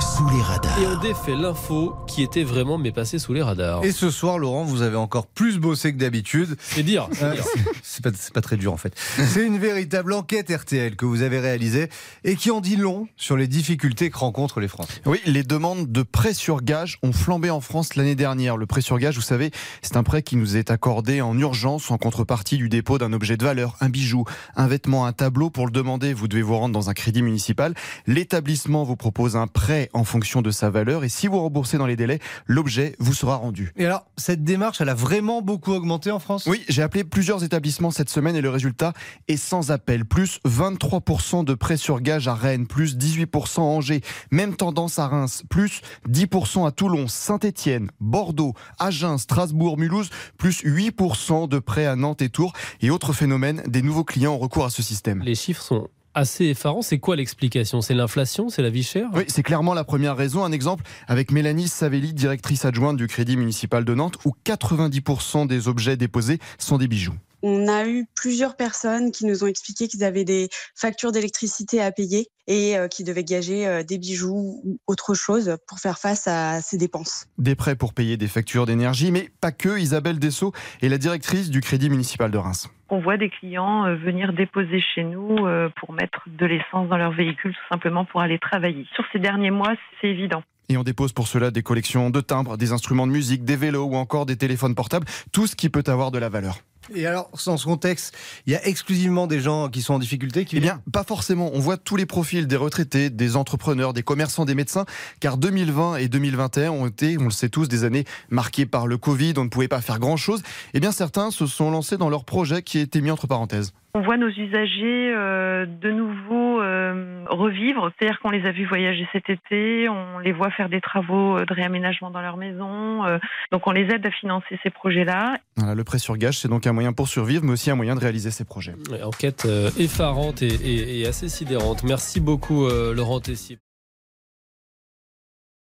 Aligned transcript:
Sous 0.00 0.28
les 0.30 0.40
radars. 0.40 0.78
Et 0.78 0.86
on 0.86 0.98
défait 0.98 1.34
l'info 1.36 1.94
qui 2.06 2.22
était 2.22 2.42
vraiment 2.42 2.78
mais 2.78 2.90
passée 2.90 3.18
sous 3.18 3.34
les 3.34 3.42
radars. 3.42 3.84
Et 3.84 3.92
ce 3.92 4.10
soir, 4.10 4.38
Laurent, 4.38 4.64
vous 4.64 4.80
avez 4.80 4.96
encore 4.96 5.26
plus 5.26 5.58
bossé 5.58 5.92
que 5.92 5.98
d'habitude. 5.98 6.56
C'est 6.60 6.82
dire. 6.82 7.08
c'est 7.12 7.24
Euh. 7.24 7.34
C'est 7.82 8.02
pas, 8.04 8.10
c'est 8.16 8.32
pas 8.32 8.40
très 8.40 8.56
dur 8.56 8.72
en 8.72 8.76
fait. 8.76 8.94
C'est 8.98 9.44
une 9.44 9.58
véritable 9.58 10.12
enquête 10.12 10.50
RTL 10.50 10.96
que 10.96 11.04
vous 11.04 11.22
avez 11.22 11.38
réalisée 11.38 11.88
et 12.24 12.36
qui 12.36 12.50
en 12.50 12.60
dit 12.60 12.76
long 12.76 13.08
sur 13.16 13.36
les 13.36 13.46
difficultés 13.46 14.10
que 14.10 14.16
rencontrent 14.16 14.60
les 14.60 14.68
Français. 14.68 15.02
Oui, 15.04 15.20
les 15.26 15.42
demandes 15.42 15.90
de 15.90 16.02
prêt 16.02 16.32
sur 16.32 16.62
gage 16.62 16.98
ont 17.02 17.12
flambé 17.12 17.50
en 17.50 17.60
France 17.60 17.96
l'année 17.96 18.14
dernière. 18.14 18.56
Le 18.56 18.66
prêt 18.66 18.80
sur 18.80 18.98
gage, 18.98 19.16
vous 19.16 19.22
savez, 19.22 19.50
c'est 19.82 19.96
un 19.96 20.02
prêt 20.02 20.22
qui 20.22 20.36
nous 20.36 20.56
est 20.56 20.70
accordé 20.70 21.20
en 21.20 21.36
urgence 21.38 21.90
en 21.90 21.98
contrepartie 21.98 22.56
du 22.56 22.68
dépôt 22.68 22.96
d'un 22.96 23.12
objet 23.12 23.36
de 23.36 23.44
valeur, 23.44 23.76
un 23.80 23.88
bijou, 23.88 24.24
un 24.56 24.66
vêtement, 24.66 25.04
un 25.04 25.12
tableau. 25.12 25.50
Pour 25.50 25.66
le 25.66 25.72
demander, 25.72 26.14
vous 26.14 26.28
devez 26.28 26.42
vous 26.42 26.56
rendre 26.56 26.72
dans 26.72 26.88
un 26.88 26.94
crédit 26.94 27.22
municipal. 27.22 27.74
L'établissement 28.06 28.84
vous 28.84 28.96
propose 28.96 29.36
un 29.36 29.46
prêt 29.46 29.89
en 29.92 30.04
fonction 30.04 30.42
de 30.42 30.50
sa 30.50 30.70
valeur 30.70 31.04
et 31.04 31.08
si 31.08 31.26
vous 31.26 31.38
remboursez 31.38 31.78
dans 31.78 31.86
les 31.86 31.96
délais, 31.96 32.18
l'objet 32.46 32.96
vous 32.98 33.14
sera 33.14 33.36
rendu. 33.36 33.72
Et 33.76 33.86
alors, 33.86 34.06
cette 34.16 34.44
démarche, 34.44 34.80
elle 34.80 34.88
a 34.88 34.94
vraiment 34.94 35.42
beaucoup 35.42 35.72
augmenté 35.72 36.10
en 36.10 36.18
France? 36.18 36.46
Oui, 36.46 36.64
j'ai 36.68 36.82
appelé 36.82 37.04
plusieurs 37.04 37.44
établissements 37.44 37.90
cette 37.90 38.10
semaine 38.10 38.36
et 38.36 38.40
le 38.40 38.50
résultat 38.50 38.92
est 39.28 39.36
sans 39.36 39.70
appel. 39.70 40.04
Plus 40.04 40.40
23% 40.46 41.44
de 41.44 41.54
prêts 41.54 41.76
sur 41.76 42.00
gage 42.00 42.28
à 42.28 42.34
Rennes, 42.34 42.66
plus 42.66 42.96
18% 42.96 43.58
à 43.58 43.62
Angers, 43.62 44.00
même 44.30 44.56
tendance 44.56 44.98
à 44.98 45.06
Reims, 45.06 45.42
plus 45.48 45.80
10% 46.08 46.66
à 46.66 46.70
Toulon, 46.70 47.08
Saint-Étienne, 47.08 47.90
Bordeaux, 48.00 48.54
Agen, 48.78 49.18
Strasbourg, 49.18 49.78
Mulhouse, 49.78 50.10
plus 50.38 50.62
8% 50.64 51.48
de 51.48 51.58
prêts 51.58 51.86
à 51.86 51.96
Nantes 51.96 52.22
et 52.22 52.28
Tours. 52.28 52.52
Et 52.80 52.90
autre 52.90 53.12
phénomène, 53.12 53.62
des 53.66 53.82
nouveaux 53.82 54.04
clients 54.04 54.34
ont 54.34 54.38
recours 54.38 54.64
à 54.64 54.70
ce 54.70 54.82
système. 54.82 55.22
Les 55.22 55.34
chiffres 55.34 55.62
sont 55.62 55.88
assez 56.14 56.46
effarants. 56.46 56.82
C'est 56.82 56.98
quoi 56.98 57.16
l'explication? 57.16 57.80
C'est 57.80 57.94
l'inflation? 57.94 58.48
C'est 58.48 58.62
la 58.62 58.70
vie 58.70 58.82
chère? 58.82 59.08
Oui, 59.14 59.24
c'est 59.28 59.42
clairement 59.42 59.74
la 59.74 59.84
première 59.84 60.16
raison. 60.16 60.44
Un 60.44 60.52
exemple 60.52 60.84
avec 61.08 61.30
Mélanie 61.30 61.68
Savelli, 61.68 62.12
directrice 62.12 62.64
adjointe 62.64 62.96
du 62.96 63.06
Crédit 63.06 63.36
municipal 63.36 63.84
de 63.84 63.94
Nantes, 63.94 64.18
où 64.24 64.34
90% 64.44 65.46
des 65.46 65.68
objets 65.68 65.96
déposés 65.96 66.38
sont 66.58 66.78
des 66.78 66.88
bijoux. 66.88 67.14
On 67.42 67.68
a 67.68 67.86
eu 67.86 68.06
plusieurs 68.14 68.56
personnes 68.56 69.12
qui 69.12 69.26
nous 69.26 69.44
ont 69.44 69.46
expliqué 69.46 69.88
qu'ils 69.88 70.04
avaient 70.04 70.24
des 70.24 70.48
factures 70.74 71.12
d'électricité 71.12 71.80
à 71.80 71.90
payer 71.92 72.28
et 72.46 72.76
euh, 72.76 72.88
qui 72.88 73.04
devaient 73.04 73.24
gager 73.24 73.66
euh, 73.66 73.82
des 73.82 73.98
bijoux 73.98 74.60
ou 74.64 74.78
autre 74.86 75.14
chose 75.14 75.56
pour 75.66 75.78
faire 75.78 75.98
face 75.98 76.26
à 76.26 76.60
ces 76.60 76.76
dépenses. 76.76 77.26
Des 77.38 77.54
prêts 77.54 77.76
pour 77.76 77.94
payer 77.94 78.16
des 78.16 78.28
factures 78.28 78.66
d'énergie, 78.66 79.10
mais 79.10 79.30
pas 79.40 79.52
que. 79.52 79.78
Isabelle 79.78 80.18
Dessau 80.18 80.52
est 80.82 80.88
la 80.88 80.98
directrice 80.98 81.50
du 81.50 81.60
Crédit 81.60 81.90
municipal 81.90 82.30
de 82.30 82.38
Reims. 82.38 82.68
On 82.92 82.98
voit 82.98 83.16
des 83.16 83.30
clients 83.30 83.86
euh, 83.86 83.94
venir 83.94 84.32
déposer 84.32 84.80
chez 84.94 85.04
nous 85.04 85.46
euh, 85.46 85.68
pour 85.76 85.92
mettre 85.92 86.24
de 86.26 86.44
l'essence 86.44 86.88
dans 86.88 86.96
leur 86.96 87.12
véhicule, 87.12 87.52
tout 87.52 87.68
simplement 87.74 88.04
pour 88.04 88.20
aller 88.20 88.40
travailler. 88.40 88.84
Sur 88.94 89.04
ces 89.12 89.20
derniers 89.20 89.52
mois, 89.52 89.74
c'est 90.00 90.08
évident. 90.08 90.42
Et 90.68 90.76
on 90.76 90.82
dépose 90.82 91.12
pour 91.12 91.28
cela 91.28 91.52
des 91.52 91.62
collections 91.62 92.10
de 92.10 92.20
timbres, 92.20 92.56
des 92.56 92.72
instruments 92.72 93.06
de 93.06 93.12
musique, 93.12 93.44
des 93.44 93.56
vélos 93.56 93.84
ou 93.84 93.94
encore 93.94 94.26
des 94.26 94.36
téléphones 94.36 94.74
portables, 94.74 95.06
tout 95.32 95.46
ce 95.46 95.54
qui 95.54 95.68
peut 95.68 95.84
avoir 95.86 96.10
de 96.10 96.18
la 96.18 96.28
valeur. 96.28 96.58
Et 96.94 97.06
alors, 97.06 97.30
dans 97.46 97.56
ce 97.56 97.64
contexte, 97.64 98.14
il 98.46 98.52
y 98.52 98.56
a 98.56 98.66
exclusivement 98.66 99.26
des 99.26 99.40
gens 99.40 99.68
qui 99.68 99.82
sont 99.82 99.94
en 99.94 99.98
difficulté 99.98 100.44
qui 100.44 100.56
Eh 100.56 100.60
bien, 100.60 100.82
pas 100.92 101.04
forcément. 101.04 101.50
On 101.54 101.60
voit 101.60 101.76
tous 101.76 101.96
les 101.96 102.06
profils 102.06 102.46
des 102.46 102.56
retraités, 102.56 103.10
des 103.10 103.36
entrepreneurs, 103.36 103.92
des 103.92 104.02
commerçants, 104.02 104.44
des 104.44 104.54
médecins, 104.54 104.86
car 105.20 105.36
2020 105.36 105.96
et 105.96 106.08
2021 106.08 106.70
ont 106.70 106.86
été, 106.86 107.18
on 107.18 107.24
le 107.24 107.30
sait 107.30 107.48
tous, 107.48 107.68
des 107.68 107.84
années 107.84 108.04
marquées 108.30 108.66
par 108.66 108.86
le 108.86 108.96
Covid, 108.98 109.34
on 109.36 109.44
ne 109.44 109.48
pouvait 109.48 109.68
pas 109.68 109.80
faire 109.80 109.98
grand-chose. 109.98 110.42
Eh 110.74 110.80
bien, 110.80 110.92
certains 110.92 111.30
se 111.30 111.46
sont 111.46 111.70
lancés 111.70 111.96
dans 111.96 112.10
leur 112.10 112.24
projet 112.24 112.62
qui 112.62 112.78
a 112.78 112.82
été 112.82 113.00
mis 113.00 113.10
entre 113.10 113.26
parenthèses. 113.26 113.72
On 113.94 114.02
voit 114.02 114.16
nos 114.16 114.28
usagers 114.28 115.12
euh, 115.16 115.66
de 115.66 115.90
nouveau 115.90 116.60
euh, 116.60 117.24
revivre, 117.28 117.90
c'est-à-dire 117.98 118.20
qu'on 118.20 118.30
les 118.30 118.46
a 118.46 118.52
vus 118.52 118.64
voyager 118.66 119.06
cet 119.12 119.28
été, 119.28 119.88
on 119.88 120.20
les 120.20 120.30
voit 120.32 120.50
faire 120.52 120.68
des 120.68 120.80
travaux 120.80 121.36
euh, 121.38 121.44
de 121.44 121.52
réaménagement 121.52 122.10
dans 122.10 122.20
leur 122.20 122.36
maison, 122.36 123.04
euh, 123.04 123.18
donc 123.50 123.66
on 123.66 123.72
les 123.72 123.92
aide 123.92 124.06
à 124.06 124.10
financer 124.12 124.58
ces 124.62 124.70
projets-là. 124.70 125.38
Voilà, 125.56 125.74
le 125.74 125.82
prêt 125.82 125.98
sur 125.98 126.16
gage, 126.16 126.38
c'est 126.38 126.48
donc 126.48 126.68
un 126.68 126.72
moyen 126.72 126.92
pour 126.92 127.08
survivre, 127.08 127.42
mais 127.44 127.52
aussi 127.52 127.70
un 127.70 127.74
moyen 127.74 127.96
de 127.96 128.00
réaliser 128.00 128.30
ses 128.30 128.44
projets. 128.44 128.74
Enquête 129.02 129.44
euh, 129.46 129.70
effarante 129.76 130.42
et, 130.42 130.46
et- 130.54 131.00
et 131.00 131.06
assez 131.06 131.28
sidérante. 131.28 131.82
Merci 131.82 132.20
beaucoup, 132.20 132.66
euh, 132.66 132.94
Laurent 132.94 133.18
Tessier. 133.18 133.58